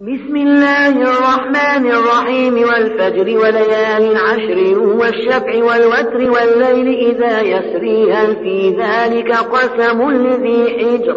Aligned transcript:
بسم 0.00 0.36
الله 0.36 0.88
الرحمن 0.88 1.86
الرحيم 1.86 2.54
والفجر 2.54 3.38
وليال 3.38 4.16
عشر 4.16 4.78
والشفع 4.78 5.64
والوتر 5.64 6.30
والليل 6.30 6.88
إذا 7.08 7.40
يسري 7.40 8.12
هل 8.12 8.36
في 8.36 8.76
ذلك 8.80 9.32
قسم 9.32 10.10
لذي 10.10 10.78
حجر؟ 10.78 11.16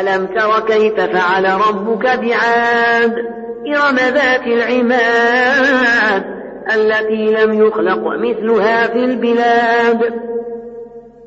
ألم 0.00 0.26
تر 0.26 0.60
كيف 0.60 0.94
فعل 1.00 1.44
ربك 1.68 2.04
بعاد؟ 2.04 3.12
إرم 3.66 3.96
ذات 3.96 4.46
العماد 4.46 6.24
التي 6.74 7.30
لم 7.30 7.66
يخلق 7.66 8.08
مثلها 8.08 8.86
في 8.86 9.04
البلاد. 9.04 10.14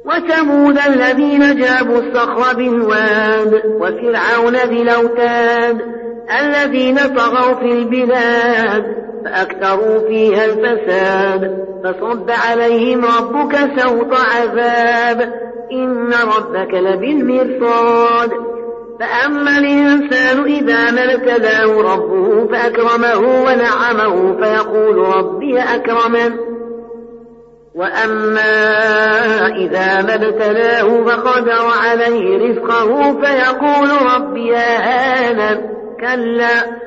وثمود 0.06 0.78
الذين 0.88 1.56
جابوا 1.60 2.00
الصخر 2.00 2.56
بالواد 2.56 3.62
وفرعون 3.66 4.56
ذي 4.56 4.82
الأوتاد 4.82 6.09
الذين 6.32 6.98
طغوا 6.98 7.56
في 7.56 7.72
البلاد 7.72 8.96
فأكثروا 9.26 10.08
فيها 10.08 10.46
الفساد 10.46 11.66
فصب 11.84 12.32
عليهم 12.50 13.06
ربك 13.06 13.56
سوط 13.56 14.14
عذاب. 14.14 15.34
إن 15.72 16.14
ربك 16.38 16.74
لبالمرصاد. 16.74 18.32
فأما 19.00 19.58
الإنسان 19.58 20.44
إذا 20.44 20.92
ما 20.92 21.14
ابتلاه 21.14 21.82
ربه 21.94 22.48
فأكرمه 22.48 23.44
ونعمه 23.46 24.36
فيقول 24.42 24.98
ربي 24.98 25.60
أكرمن. 25.60 26.38
وأما 27.76 28.42
إذا 29.56 30.02
ما 30.02 30.16
ابتلاه 30.16 31.04
فقدر 31.04 31.66
عليه 31.84 32.50
رزقه 32.50 33.22
فيقول 33.22 33.90
ربي 34.16 34.56
أهانن 34.56 35.79
كلا 36.02 36.80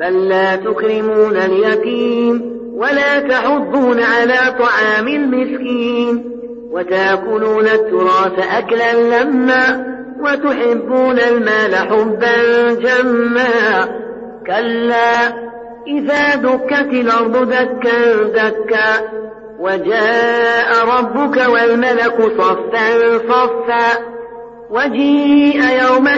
بل 0.00 0.28
لا 0.28 0.56
تكرمون 0.56 1.36
اليتيم 1.36 2.58
ولا 2.74 3.20
تحضون 3.20 4.00
على 4.00 4.54
طعام 4.58 5.08
المسكين. 5.08 6.24
وتأكلون 6.72 7.68
التراث 7.68 8.38
أكلا 8.56 8.92
لما 9.22 9.86
وتحبون 10.20 11.18
المال 11.18 11.74
حبا 11.76 12.72
جما. 12.74 13.88
كلا 14.46 15.28
إذا 15.86 16.34
دكت 16.34 16.92
الأرض 16.92 17.48
دكا 17.48 18.22
دكا 18.22 19.08
وجاء 19.60 20.86
ربك 20.86 21.48
والملك 21.48 22.22
صفا 22.38 23.18
صفا. 23.18 24.18
وجيء 24.70 25.62
يومئذ 25.82 26.17